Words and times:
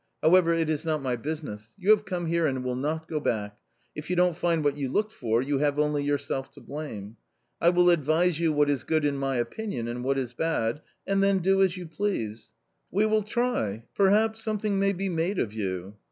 However, 0.23 0.51
it 0.51 0.67
is 0.67 0.83
not 0.83 1.03
my 1.03 1.15
business. 1.15 1.75
You 1.77 1.91
have 1.91 2.05
come 2.05 2.25
here 2.25 2.47
and 2.47 2.63
will 2.63 2.75
not 2.75 3.07
go 3.07 3.19
back. 3.19 3.59
If 3.93 4.09
you 4.09 4.15
don't 4.15 4.35
find 4.35 4.63
what 4.63 4.75
you 4.75 4.89
looked 4.91 5.13
for, 5.13 5.43
you 5.43 5.59
have 5.59 5.77
only 5.77 6.03
yourself 6.03 6.51
to 6.53 6.59
blame. 6.59 7.17
I 7.61 7.69
will 7.69 7.91
advise 7.91 8.39
you 8.39 8.51
what 8.51 8.67
is 8.67 8.83
good 8.83 9.05
in 9.05 9.17
my 9.17 9.35
opinion 9.35 9.87
and 9.87 10.03
what 10.03 10.17
is 10.17 10.33
bad, 10.33 10.81
and 11.05 11.21
then 11.21 11.37
do 11.37 11.61
as 11.61 11.77
you 11.77 11.85
please. 11.85 12.55
/We 12.91 13.07
will 13.07 13.21
try— 13.21 13.83
perhaps— 13.93 14.41
something 14.43 14.79
may 14.79 14.91
be 14.93 15.07
made 15.07 15.37
of 15.37 15.53
you. 15.53 15.93